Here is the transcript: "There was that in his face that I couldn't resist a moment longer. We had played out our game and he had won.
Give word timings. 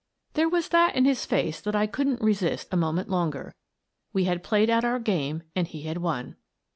"There 0.33 0.49
was 0.49 0.69
that 0.69 0.95
in 0.95 1.05
his 1.05 1.27
face 1.27 1.61
that 1.61 1.75
I 1.75 1.85
couldn't 1.85 2.21
resist 2.23 2.69
a 2.73 2.75
moment 2.75 3.07
longer. 3.07 3.53
We 4.13 4.23
had 4.23 4.41
played 4.43 4.67
out 4.67 4.83
our 4.83 4.97
game 4.97 5.43
and 5.55 5.67
he 5.67 5.83
had 5.83 5.99
won. 5.99 6.37